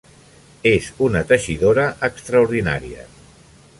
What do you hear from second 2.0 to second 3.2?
extraordinària.